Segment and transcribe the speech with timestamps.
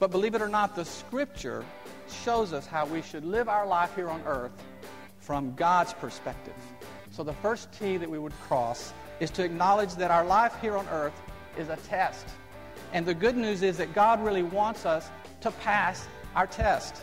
[0.00, 1.62] But believe it or not, the scripture
[2.24, 4.50] shows us how we should live our life here on earth
[5.18, 6.54] from God's perspective.
[7.10, 10.76] So the first T that we would cross is to acknowledge that our life here
[10.78, 11.12] on earth
[11.58, 12.26] is a test.
[12.94, 15.10] And the good news is that God really wants us
[15.42, 17.02] to pass our test.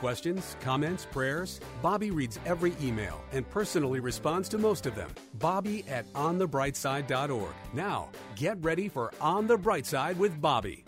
[0.00, 1.58] Questions, comments, prayers?
[1.82, 5.10] Bobby reads every email and personally responds to most of them.
[5.40, 7.52] Bobby at onthebrightside.org.
[7.72, 10.84] Now, get ready for On the Bright Side with Bobby.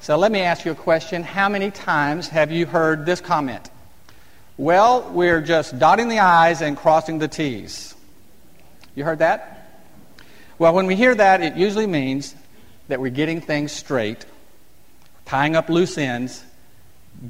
[0.00, 1.22] So let me ask you a question.
[1.22, 3.70] How many times have you heard this comment?
[4.56, 7.94] Well, we're just dotting the I's and crossing the T's.
[8.94, 9.84] You heard that?
[10.58, 12.34] Well, when we hear that, it usually means
[12.88, 14.24] that we're getting things straight,
[15.26, 16.42] tying up loose ends,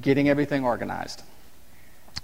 [0.00, 1.22] getting everything organized.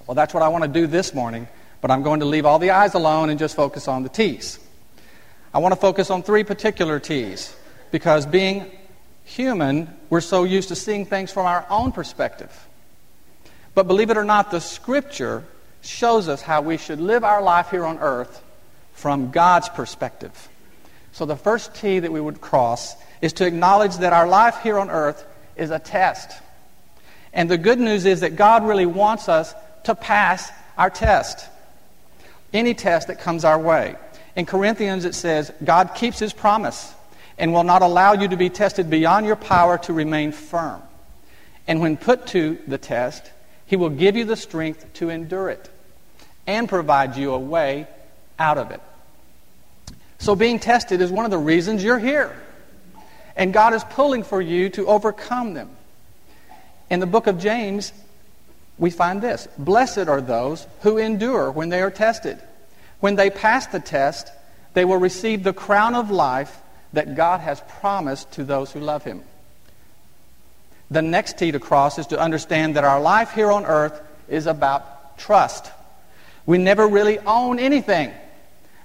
[0.07, 1.49] Well, that's what I want to do this morning,
[1.81, 4.59] but I'm going to leave all the I's alone and just focus on the T's.
[5.55, 7.55] I want to focus on three particular T's
[7.91, 8.71] because being
[9.25, 12.69] human, we're so used to seeing things from our own perspective.
[13.75, 15.45] But believe it or not, the scripture
[15.83, 18.43] shows us how we should live our life here on earth
[18.93, 20.49] from God's perspective.
[21.13, 24.79] So the first T that we would cross is to acknowledge that our life here
[24.79, 25.25] on earth
[25.57, 26.41] is a test.
[27.33, 31.49] And the good news is that God really wants us to pass our test.
[32.53, 33.97] Any test that comes our way.
[34.37, 36.95] In Corinthians, it says, God keeps his promise
[37.39, 40.83] and will not allow you to be tested beyond your power to remain firm.
[41.67, 43.31] And when put to the test,
[43.67, 45.71] he will give you the strength to endure it
[46.47, 47.87] and provide you a way
[48.39, 48.81] out of it.
[50.19, 52.37] So, being tested is one of the reasons you're here.
[53.35, 55.71] And God is pulling for you to overcome them.
[56.93, 57.91] In the book of James,
[58.77, 62.39] we find this Blessed are those who endure when they are tested.
[63.01, 64.31] When they pass the test,
[64.75, 66.61] they will receive the crown of life
[66.93, 69.23] that God has promised to those who love Him.
[70.91, 73.99] The next T to cross is to understand that our life here on earth
[74.29, 75.73] is about trust.
[76.45, 78.13] We never really own anything.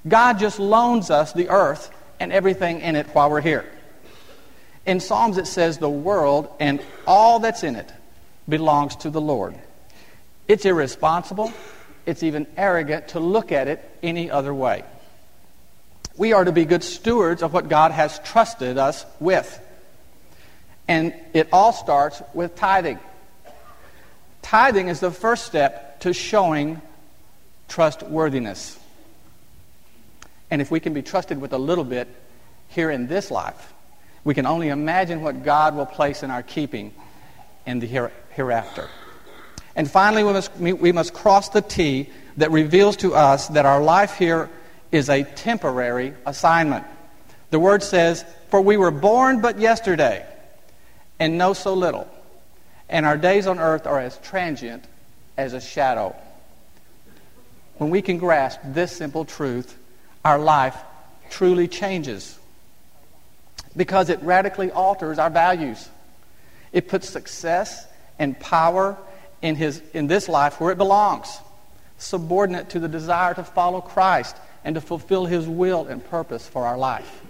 [0.08, 1.92] God just loans us the earth
[2.22, 3.70] and everything in it while we're here.
[4.86, 7.92] In Psalms, it says the world and all that's in it
[8.48, 9.56] belongs to the Lord.
[10.48, 11.52] It's irresponsible,
[12.06, 14.84] it's even arrogant to look at it any other way.
[16.16, 19.60] We are to be good stewards of what God has trusted us with.
[20.88, 23.00] And it all starts with tithing.
[24.42, 26.82] Tithing is the first step to showing
[27.68, 28.80] trustworthiness.
[30.50, 32.08] And if we can be trusted with a little bit
[32.70, 33.74] here in this life,
[34.24, 36.94] we can only imagine what God will place in our keeping
[37.68, 38.90] in the hereafter.
[39.76, 43.82] And finally, we must, we must cross the T that reveals to us that our
[43.82, 44.50] life here
[44.92, 46.86] is a temporary assignment.
[47.52, 50.26] The word says, For we were born but yesterday,
[51.20, 52.08] and know so little,
[52.90, 54.84] and our days on earth are as transient
[55.38, 56.16] as a shadow.
[57.78, 59.78] When we can grasp this simple truth,
[60.26, 60.76] our life
[61.30, 62.38] truly changes
[63.76, 65.88] because it radically alters our values.
[66.78, 67.88] It puts success
[68.20, 68.96] and power
[69.42, 71.40] in, his, in this life where it belongs,
[71.98, 76.68] subordinate to the desire to follow Christ and to fulfill his will and purpose for
[76.68, 77.24] our life.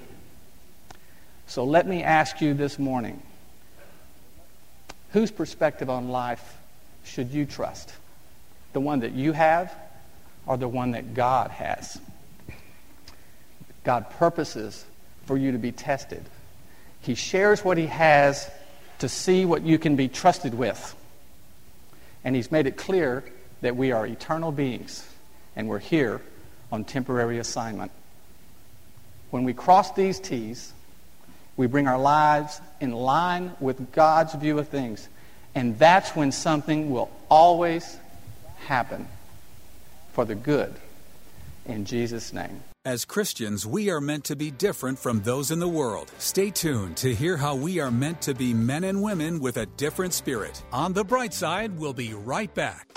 [1.45, 3.21] So let me ask you this morning
[5.13, 6.57] whose perspective on life
[7.05, 7.93] should you trust?
[8.73, 9.73] The one that you have
[10.45, 12.01] or the one that God has?
[13.85, 14.83] God purposes
[15.25, 16.25] for you to be tested.
[16.99, 18.51] He shares what he has
[18.99, 20.95] to see what you can be trusted with.
[22.23, 23.23] And he's made it clear
[23.61, 25.07] that we are eternal beings
[25.55, 26.21] and we're here
[26.71, 27.91] on temporary assignment.
[29.31, 30.73] When we cross these T's,
[31.55, 35.09] we bring our lives in line with God's view of things.
[35.55, 37.97] And that's when something will always
[38.65, 39.07] happen
[40.13, 40.73] for the good.
[41.65, 42.61] In Jesus' name.
[42.87, 46.09] As Christians, we are meant to be different from those in the world.
[46.19, 49.65] Stay tuned to hear how we are meant to be men and women with a
[49.75, 50.63] different spirit.
[50.71, 52.96] On the bright side, we'll be right back.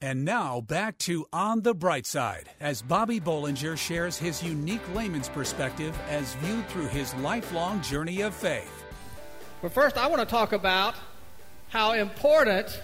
[0.00, 5.28] And now back to On the Bright Side as Bobby Bollinger shares his unique layman's
[5.28, 8.84] perspective as viewed through his lifelong journey of faith.
[9.60, 10.94] But first, I want to talk about
[11.70, 12.80] how important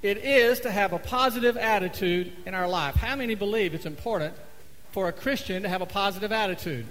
[0.00, 2.94] it is to have a positive attitude in our life.
[2.94, 4.32] How many believe it's important
[4.92, 6.86] for a Christian to have a positive attitude?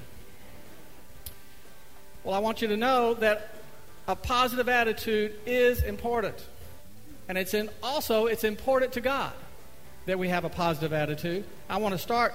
[2.23, 3.55] Well, I want you to know that
[4.07, 6.37] a positive attitude is important.
[7.27, 9.33] And it's in, also it's important to God
[10.05, 11.45] that we have a positive attitude.
[11.69, 12.33] I want to start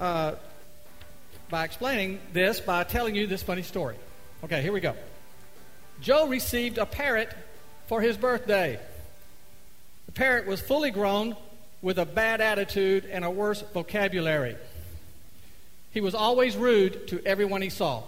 [0.00, 0.34] uh,
[1.48, 3.96] by explaining this by telling you this funny story.
[4.44, 4.94] Okay, here we go.
[6.00, 7.32] Joe received a parrot
[7.86, 8.78] for his birthday.
[10.06, 11.36] The parrot was fully grown
[11.82, 14.56] with a bad attitude and a worse vocabulary.
[15.90, 18.02] He was always rude to everyone he saw.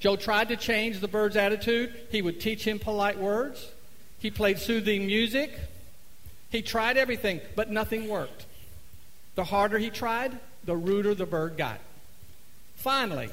[0.00, 1.94] Joe tried to change the bird's attitude.
[2.10, 3.70] He would teach him polite words.
[4.20, 5.58] He played soothing music.
[6.50, 8.46] He tried everything, but nothing worked.
[9.34, 11.80] The harder he tried, the ruder the bird got.
[12.76, 13.30] Finally,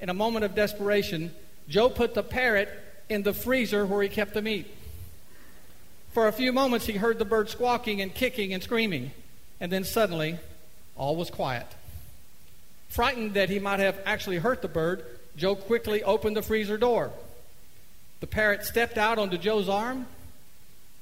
[0.00, 1.32] in a moment of desperation,
[1.68, 2.68] Joe put the parrot
[3.08, 4.66] in the freezer where he kept the meat.
[6.12, 9.10] For a few moments, he heard the bird squawking and kicking and screaming,
[9.60, 10.38] and then suddenly,
[10.96, 11.66] all was quiet.
[12.88, 15.04] Frightened that he might have actually hurt the bird,
[15.36, 17.12] Joe quickly opened the freezer door.
[18.20, 20.06] The parrot stepped out onto Joe's arm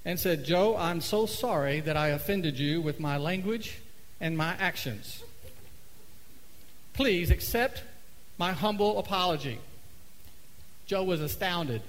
[0.05, 3.79] and said, Joe, I'm so sorry that I offended you with my language
[4.21, 5.23] and my actions.
[6.93, 7.83] Please accept
[8.39, 9.59] my humble apology.
[10.87, 11.83] Joe was astounded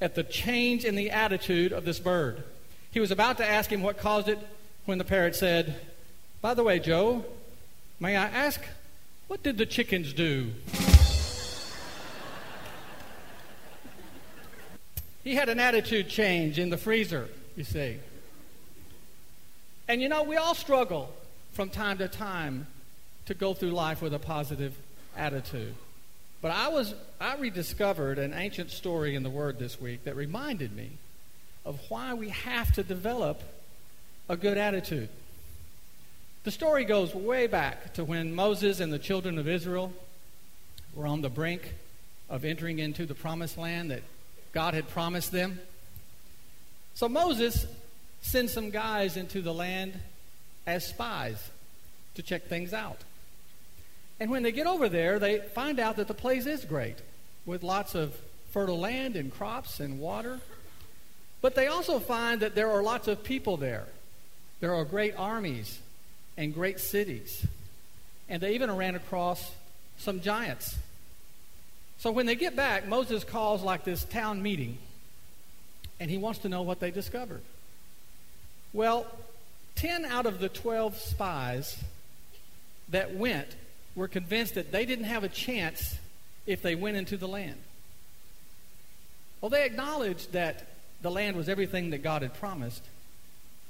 [0.00, 2.42] at the change in the attitude of this bird.
[2.90, 4.38] He was about to ask him what caused it
[4.86, 5.80] when the parrot said,
[6.40, 7.24] By the way, Joe,
[8.00, 8.60] may I ask,
[9.26, 10.52] what did the chickens do?
[15.24, 17.98] He had an attitude change in the freezer, you see.
[19.88, 21.12] And you know, we all struggle
[21.52, 22.66] from time to time
[23.26, 24.74] to go through life with a positive
[25.16, 25.74] attitude.
[26.40, 30.74] But I was I rediscovered an ancient story in the word this week that reminded
[30.74, 30.92] me
[31.64, 33.42] of why we have to develop
[34.28, 35.08] a good attitude.
[36.44, 39.92] The story goes way back to when Moses and the children of Israel
[40.94, 41.74] were on the brink
[42.30, 44.02] of entering into the promised land that
[44.58, 45.60] God had promised them.
[46.94, 47.64] So Moses
[48.22, 49.92] sends some guys into the land
[50.66, 51.36] as spies
[52.16, 52.98] to check things out.
[54.18, 56.96] And when they get over there, they find out that the place is great,
[57.46, 58.16] with lots of
[58.50, 60.40] fertile land and crops and water.
[61.40, 63.86] But they also find that there are lots of people there.
[64.58, 65.78] There are great armies
[66.36, 67.46] and great cities.
[68.28, 69.52] And they even ran across
[69.98, 70.76] some giants.
[71.98, 74.78] So when they get back, Moses calls like this town meeting,
[75.98, 77.42] and he wants to know what they discovered.
[78.72, 79.06] Well,
[79.76, 81.76] 10 out of the 12 spies
[82.90, 83.48] that went
[83.96, 85.96] were convinced that they didn't have a chance
[86.46, 87.58] if they went into the land.
[89.40, 90.66] Well, they acknowledged that
[91.02, 92.82] the land was everything that God had promised,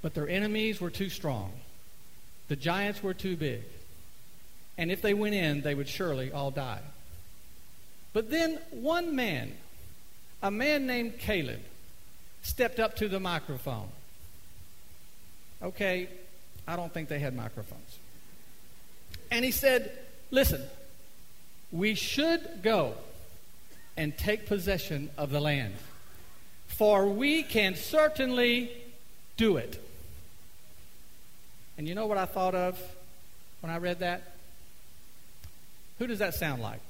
[0.02, 1.52] but their enemies were too strong.
[2.49, 3.62] The giants were too big.
[4.76, 6.80] And if they went in, they would surely all die.
[8.12, 9.53] But then one man,
[10.43, 11.61] a man named Caleb,
[12.43, 13.88] stepped up to the microphone.
[15.62, 16.09] Okay,
[16.67, 17.99] I don't think they had microphones.
[19.31, 19.93] And he said,
[20.31, 20.62] Listen,
[21.73, 22.95] we should go
[23.97, 25.75] and take possession of the land,
[26.67, 28.71] for we can certainly
[29.37, 29.83] do it.
[31.77, 32.81] And you know what I thought of
[33.61, 34.35] when I read that?
[35.99, 36.81] Who does that sound like?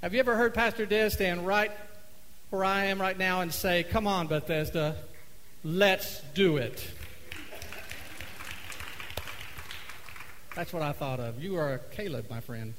[0.00, 1.72] Have you ever heard Pastor Des stand right
[2.50, 4.94] where I am right now and say, Come on, Bethesda,
[5.64, 6.88] let's do it?
[10.54, 11.42] That's what I thought of.
[11.42, 12.74] You are Caleb, my friend.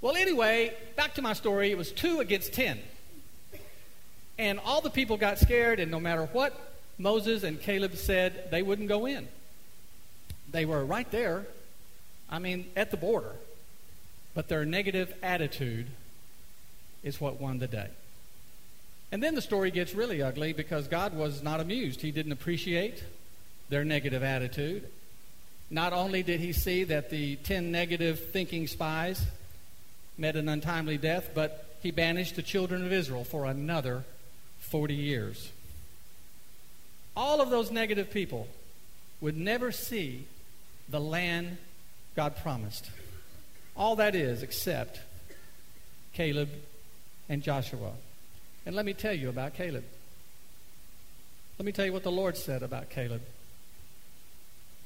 [0.00, 1.70] Well, anyway, back to my story.
[1.70, 2.78] It was two against ten.
[4.38, 6.58] And all the people got scared, and no matter what
[6.96, 9.28] Moses and Caleb said, they wouldn't go in.
[10.50, 11.44] They were right there,
[12.30, 13.34] I mean, at the border.
[14.34, 15.88] But their negative attitude
[17.02, 17.88] is what won the day.
[19.10, 22.02] And then the story gets really ugly because God was not amused.
[22.02, 23.02] He didn't appreciate
[23.68, 24.88] their negative attitude.
[25.70, 29.24] Not only did he see that the 10 negative thinking spies
[30.16, 34.04] met an untimely death, but he banished the children of Israel for another
[34.60, 35.52] 40 years.
[37.16, 38.48] All of those negative people
[39.20, 40.26] would never see
[40.88, 41.58] the land
[42.14, 42.90] God promised.
[43.78, 45.00] All that is, except
[46.12, 46.50] Caleb
[47.28, 47.92] and Joshua.
[48.66, 49.84] And let me tell you about Caleb.
[51.58, 53.22] Let me tell you what the Lord said about Caleb.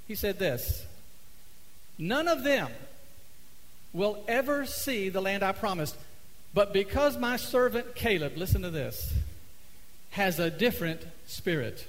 [0.07, 0.85] He said this
[1.99, 2.71] None of them
[3.93, 5.97] will ever see the land I promised,
[6.55, 9.13] but because my servant Caleb, listen to this,
[10.11, 11.87] has a different spirit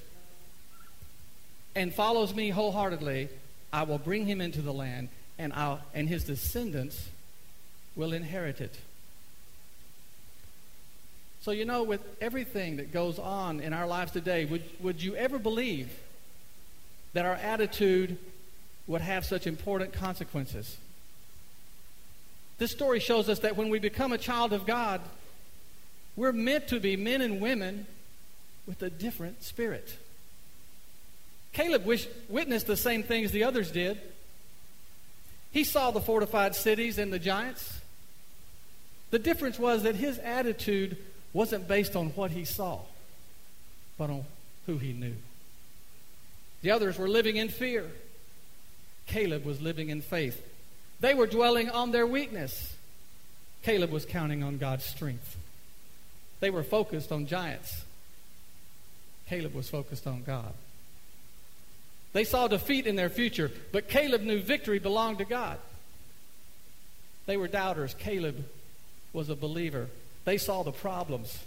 [1.76, 3.30] and follows me wholeheartedly,
[3.72, 7.10] I will bring him into the land, and, I'll, and his descendants
[7.96, 8.75] will inherit it.
[11.42, 15.16] So, you know, with everything that goes on in our lives today, would, would you
[15.16, 15.92] ever believe
[17.12, 18.18] that our attitude
[18.88, 20.78] would have such important consequences?
[22.60, 25.02] This story shows us that when we become a child of God,
[26.16, 27.88] we're meant to be men and women
[28.66, 29.98] with a different spirit.
[31.52, 34.00] Caleb wish, witnessed the same things the others did.
[35.54, 37.80] He saw the fortified cities and the giants.
[39.12, 40.98] The difference was that his attitude
[41.32, 42.80] wasn't based on what he saw,
[43.98, 44.26] but on
[44.66, 45.14] who he knew.
[46.64, 47.86] The others were living in fear.
[49.06, 50.42] Caleb was living in faith.
[51.00, 52.76] They were dwelling on their weakness.
[53.62, 55.38] Caleb was counting on God's strength.
[56.40, 57.84] They were focused on giants.
[59.28, 60.54] Caleb was focused on God.
[62.13, 65.58] They saw defeat in their future, but Caleb knew victory belonged to God.
[67.25, 67.96] They were doubters.
[67.96, 68.46] Caleb
[69.12, 69.88] was a believer.
[70.25, 71.39] They saw the problems.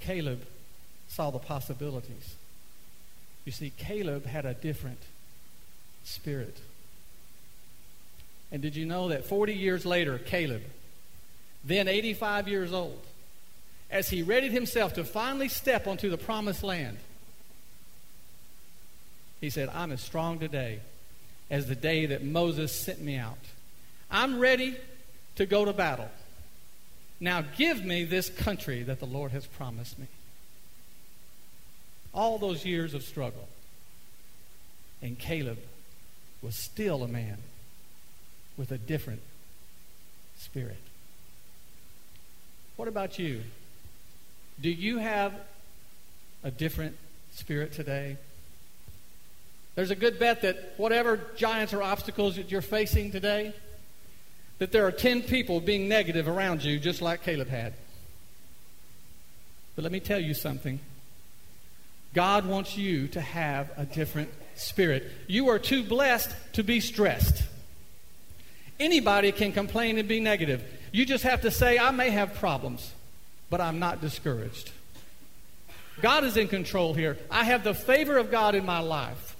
[0.00, 0.46] Caleb
[1.08, 2.34] saw the possibilities.
[3.44, 5.00] You see, Caleb had a different
[6.04, 6.56] spirit.
[8.50, 10.62] And did you know that 40 years later, Caleb,
[11.64, 13.02] then 85 years old,
[13.90, 16.98] as he readied himself to finally step onto the promised land,
[19.44, 20.80] he said, I'm as strong today
[21.50, 23.36] as the day that Moses sent me out.
[24.10, 24.74] I'm ready
[25.36, 26.08] to go to battle.
[27.20, 30.06] Now give me this country that the Lord has promised me.
[32.14, 33.46] All those years of struggle.
[35.02, 35.58] And Caleb
[36.40, 37.36] was still a man
[38.56, 39.20] with a different
[40.38, 40.80] spirit.
[42.76, 43.42] What about you?
[44.58, 45.34] Do you have
[46.42, 46.96] a different
[47.34, 48.16] spirit today?
[49.74, 53.52] There's a good bet that whatever giants or obstacles that you're facing today,
[54.58, 57.74] that there are 10 people being negative around you, just like Caleb had.
[59.74, 60.80] But let me tell you something
[62.12, 65.10] God wants you to have a different spirit.
[65.26, 67.42] You are too blessed to be stressed.
[68.78, 70.62] Anybody can complain and be negative.
[70.92, 72.92] You just have to say, I may have problems,
[73.50, 74.70] but I'm not discouraged.
[76.00, 77.18] God is in control here.
[77.30, 79.33] I have the favor of God in my life.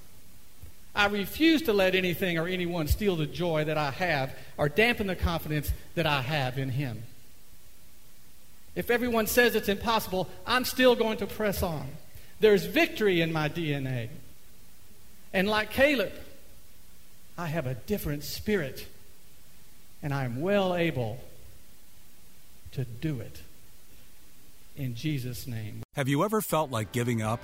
[0.95, 5.07] I refuse to let anything or anyone steal the joy that I have or dampen
[5.07, 7.03] the confidence that I have in Him.
[8.75, 11.87] If everyone says it's impossible, I'm still going to press on.
[12.39, 14.09] There's victory in my DNA.
[15.33, 16.13] And like Caleb,
[17.37, 18.87] I have a different spirit,
[20.01, 21.19] and I am well able
[22.71, 23.41] to do it.
[24.77, 25.83] In Jesus' name.
[25.95, 27.41] Have you ever felt like giving up?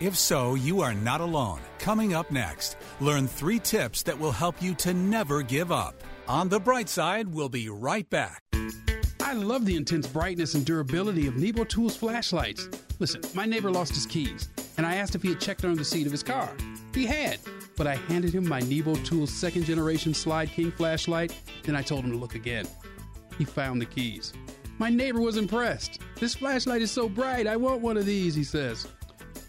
[0.00, 1.60] If so, you are not alone.
[1.78, 5.94] Coming up next, learn three tips that will help you to never give up.
[6.26, 8.42] On the bright side, we'll be right back.
[9.20, 12.68] I love the intense brightness and durability of Nebo Tools flashlights.
[12.98, 14.48] Listen, my neighbor lost his keys,
[14.78, 16.56] and I asked if he had checked under the seat of his car.
[16.92, 17.38] He had,
[17.76, 22.04] but I handed him my Nebo Tools second generation Slyde King flashlight, then I told
[22.04, 22.66] him to look again.
[23.38, 24.32] He found the keys.
[24.78, 26.00] My neighbor was impressed.
[26.18, 28.88] This flashlight is so bright, I want one of these, he says.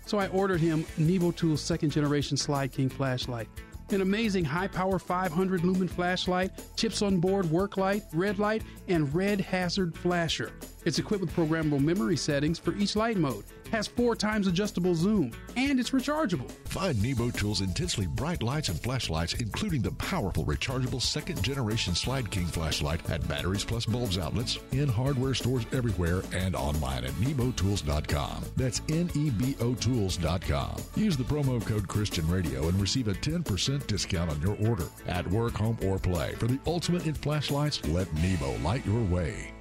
[0.06, 3.48] So I ordered him Nebo Tool's second generation Slyde King flashlight.
[3.90, 9.14] An amazing high power 500 lumen flashlight, chips on board work light, red light, and
[9.14, 10.52] red hazard flasher.
[10.86, 15.32] It's equipped with programmable memory settings for each light mode, has four times adjustable zoom,
[15.58, 16.50] and it's rechargeable.
[16.66, 22.30] Find Nebo Tools' intensely bright lights and flashlights, including the powerful rechargeable second generation Slyde
[22.30, 28.46] King flashlight at Batteries Plus Bulbs outlets, in hardware stores everywhere, and online at nebotools.com.
[28.56, 30.76] That's N E B O Tools.com.
[30.96, 34.86] Use the promo code Christian Radio and receive a 10% discount on your order.
[35.08, 36.34] At work, home, or play.
[36.36, 39.55] For the ultimate in flashlights, let Nebo light your way.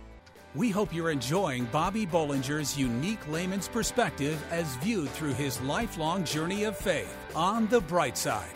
[0.54, 6.62] We hope you're enjoying Bobby Bollinger's unique layman's perspective as viewed through his lifelong journey
[6.62, 8.52] of faith on the bright side.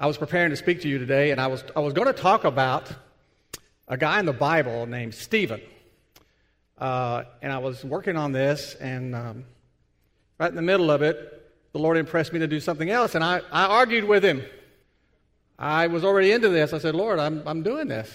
[0.00, 2.12] I was preparing to speak to you today, and I was, I was going to
[2.12, 2.90] talk about
[3.86, 5.60] a guy in the Bible named Stephen.
[6.76, 9.44] Uh, and I was working on this, and um,
[10.40, 13.22] right in the middle of it, the Lord impressed me to do something else, and
[13.22, 14.42] I, I argued with him.
[15.58, 16.72] I was already into this.
[16.72, 18.10] I said, Lord, I'm, I'm doing this.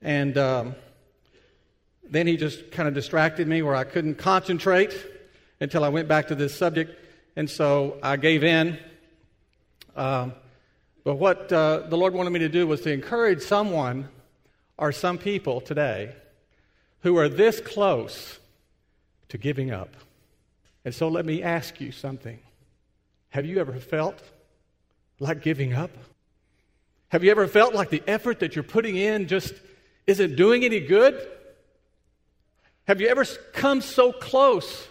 [0.00, 0.74] And um,
[2.04, 4.94] then he just kind of distracted me where I couldn't concentrate
[5.60, 6.96] until I went back to this subject.
[7.34, 8.78] And so I gave in.
[9.96, 10.32] Um,
[11.02, 14.08] but what uh, the Lord wanted me to do was to encourage someone
[14.76, 16.14] or some people today
[17.00, 18.38] who are this close
[19.28, 19.90] to giving up.
[20.84, 22.38] And so let me ask you something.
[23.30, 24.22] Have you ever felt
[25.18, 25.90] like giving up?
[27.08, 29.54] Have you ever felt like the effort that you're putting in just
[30.06, 31.26] isn't doing any good?
[32.86, 34.88] Have you ever come so close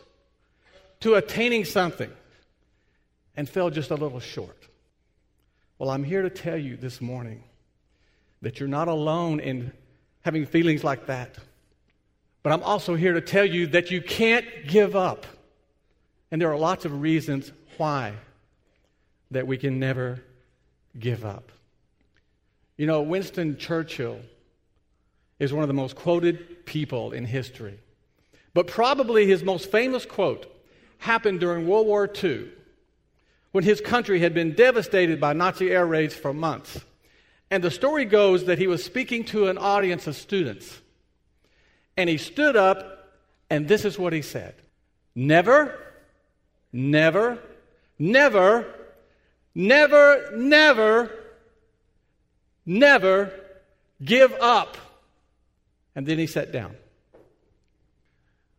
[1.00, 2.12] to attaining something
[3.36, 4.57] and fell just a little short?
[5.77, 7.43] Well, I'm here to tell you this morning
[8.41, 9.71] that you're not alone in
[10.21, 11.38] having feelings like that.
[12.43, 15.25] But I'm also here to tell you that you can't give up.
[16.31, 18.13] And there are lots of reasons why
[19.31, 20.24] that we can never
[20.97, 21.51] give up.
[22.77, 24.19] You know, Winston Churchill
[25.39, 27.79] is one of the most quoted people in history.
[28.53, 30.51] But probably his most famous quote
[31.00, 32.50] happened during World War II
[33.51, 36.79] when his country had been devastated by Nazi air raids for months.
[37.50, 40.81] And the story goes that he was speaking to an audience of students.
[41.96, 43.13] And he stood up,
[43.50, 44.55] and this is what he said
[45.15, 45.79] Never,
[46.72, 47.39] never,
[47.98, 48.65] never,
[49.55, 51.16] never, never
[52.67, 53.31] never
[54.03, 54.77] give up.
[55.95, 56.75] And then he sat down.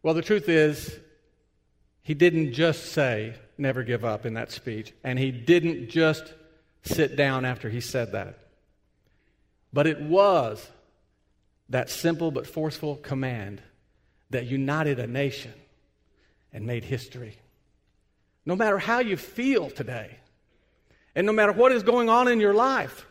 [0.02, 0.98] Well, the truth is,
[2.02, 6.32] he didn't just say, never give up in that speech, and he didn't just
[6.82, 8.38] sit down after he said that.
[9.72, 10.66] But it was
[11.68, 13.60] that simple but forceful command
[14.30, 15.52] that united a nation
[16.52, 17.36] and made history.
[18.46, 20.16] No matter how you feel today,
[21.14, 23.06] and no matter what is going on in your life,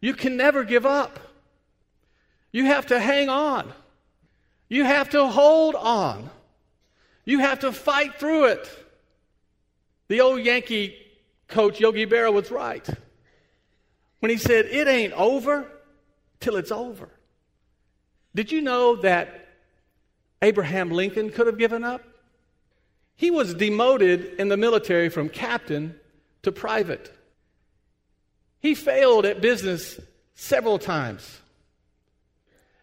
[0.00, 1.18] you can never give up.
[2.52, 3.72] You have to hang on.
[4.68, 6.30] You have to hold on.
[7.24, 8.68] You have to fight through it.
[10.08, 10.96] The old Yankee
[11.48, 12.88] coach, Yogi Berra, was right
[14.20, 15.70] when he said, It ain't over
[16.40, 17.08] till it's over.
[18.34, 19.48] Did you know that
[20.40, 22.02] Abraham Lincoln could have given up?
[23.16, 25.98] He was demoted in the military from captain
[26.42, 27.12] to private.
[28.60, 29.98] He failed at business
[30.34, 31.40] several times.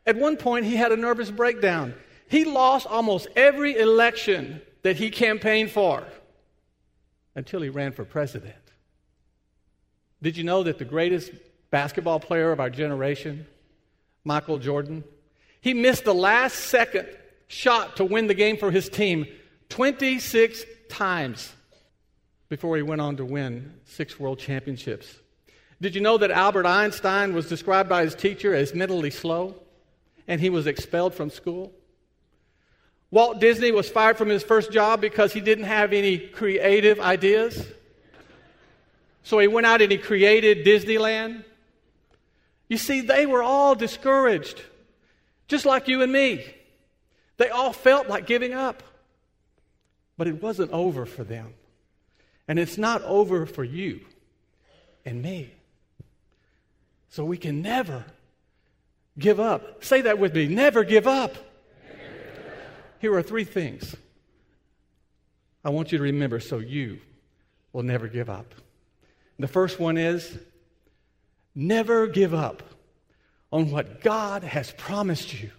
[0.06, 1.94] At one point, he had a nervous breakdown.
[2.30, 6.04] He lost almost every election that he campaigned for
[7.36, 8.56] until he ran for president.
[10.22, 11.32] Did you know that the greatest
[11.70, 13.46] basketball player of our generation,
[14.24, 15.04] Michael Jordan,
[15.62, 17.08] he missed the last second
[17.48, 19.28] shot to win the game for his team
[19.70, 21.54] 26 times
[22.50, 25.20] before he went on to win six world championships?
[25.80, 29.56] Did you know that Albert Einstein was described by his teacher as mentally slow
[30.28, 31.72] and he was expelled from school?
[33.12, 37.66] Walt Disney was fired from his first job because he didn't have any creative ideas.
[39.24, 41.44] So he went out and he created Disneyland.
[42.68, 44.62] You see, they were all discouraged,
[45.48, 46.46] just like you and me.
[47.38, 48.84] They all felt like giving up.
[50.18, 51.54] But it wasn't over for them.
[52.48, 54.02] And it's not over for you
[55.06, 55.54] and me.
[57.10, 58.06] So we can never
[59.18, 59.84] give up.
[59.84, 61.36] Say that with me never give up.
[63.00, 63.96] Here are three things
[65.64, 67.00] I want you to remember so you
[67.74, 68.54] will never give up.
[69.40, 70.38] The first one is
[71.54, 72.64] never give up
[73.52, 75.52] on what God has promised you.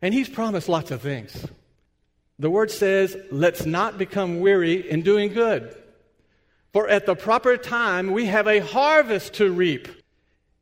[0.00, 1.46] And He's promised lots of things.
[2.38, 5.74] The word says, let's not become weary in doing good.
[6.72, 9.88] For at the proper time, we have a harvest to reap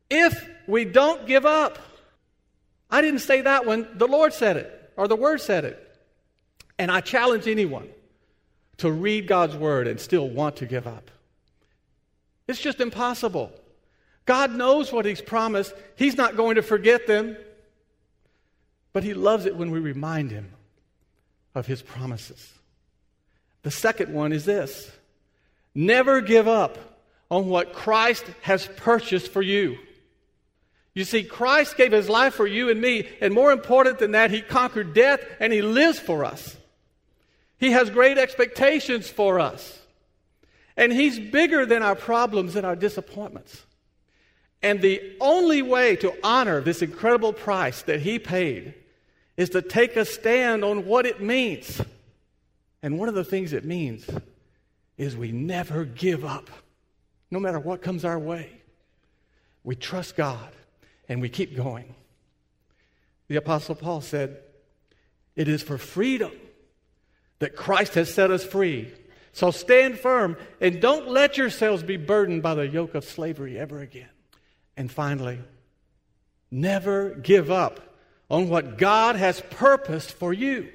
[0.09, 1.79] if we don't give up.
[2.89, 5.83] I didn't say that one, the Lord said it, or the Word said it.
[6.79, 7.89] And I challenge anyone
[8.77, 11.09] to read God's Word and still want to give up.
[12.47, 13.51] It's just impossible.
[14.25, 17.35] God knows what He's promised, He's not going to forget them.
[18.93, 20.51] But He loves it when we remind Him
[21.53, 22.53] of His promises.
[23.63, 24.89] The second one is this
[25.75, 26.77] never give up
[27.29, 29.77] on what Christ has purchased for you.
[30.97, 34.31] You see, Christ gave his life for you and me, and more important than that,
[34.31, 36.57] he conquered death and he lives for us.
[37.59, 39.79] He has great expectations for us.
[40.75, 43.63] And he's bigger than our problems and our disappointments.
[44.63, 48.73] And the only way to honor this incredible price that he paid
[49.37, 51.79] is to take a stand on what it means.
[52.81, 54.09] And one of the things it means
[54.97, 56.49] is we never give up,
[57.29, 58.49] no matter what comes our way.
[59.63, 60.53] We trust God
[61.07, 61.95] and we keep going.
[63.27, 64.39] The Apostle Paul said,
[65.35, 66.31] It is for freedom
[67.39, 68.93] that Christ has set us free.
[69.33, 73.79] So stand firm and don't let yourselves be burdened by the yoke of slavery ever
[73.79, 74.09] again.
[74.75, 75.39] And finally,
[76.49, 77.79] never give up
[78.29, 80.69] on what God has purposed for you.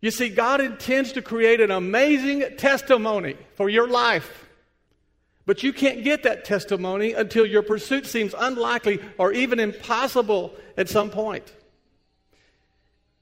[0.00, 4.46] You see, God intends to create an amazing testimony for your life.
[5.46, 10.88] But you can't get that testimony until your pursuit seems unlikely or even impossible at
[10.88, 11.52] some point.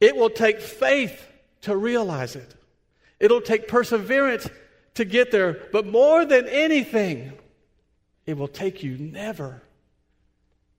[0.00, 1.26] It will take faith
[1.62, 2.54] to realize it,
[3.18, 4.48] it'll take perseverance
[4.94, 5.60] to get there.
[5.72, 7.32] But more than anything,
[8.26, 9.62] it will take you never,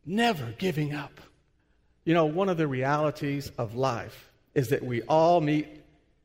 [0.06, 1.20] never giving up.
[2.06, 5.68] You know, one of the realities of life is that we all meet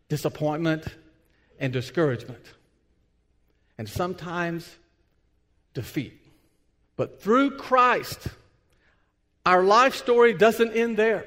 [0.09, 0.87] disappointment
[1.59, 2.45] and discouragement,
[3.79, 4.77] and sometimes
[5.75, 6.21] defeat.
[6.97, 8.29] But through Christ,
[9.45, 11.27] our life story doesn't end there.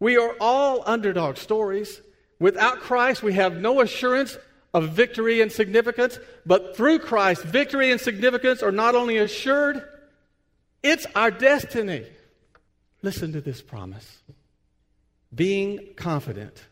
[0.00, 2.00] We are all underdog stories.
[2.40, 4.36] Without Christ, we have no assurance
[4.74, 9.86] of victory and significance, but through Christ, victory and significance are not only assured,
[10.82, 12.06] it's our destiny.
[13.02, 14.22] Listen to this promise
[15.34, 16.62] being confident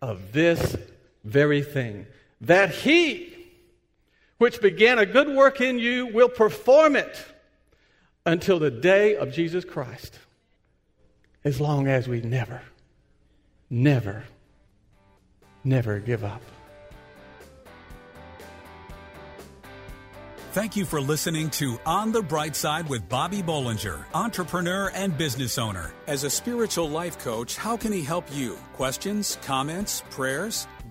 [0.00, 0.76] of this
[1.24, 2.06] very thing,
[2.40, 3.32] that He,
[4.42, 7.24] which began a good work in you, will perform it
[8.26, 10.18] until the day of Jesus Christ.
[11.44, 12.60] As long as we never,
[13.70, 14.24] never,
[15.62, 16.42] never give up.
[20.50, 25.56] Thank you for listening to On the Bright Side with Bobby Bollinger, entrepreneur and business
[25.56, 25.94] owner.
[26.08, 28.56] As a spiritual life coach, how can he help you?
[28.72, 30.66] Questions, comments, prayers?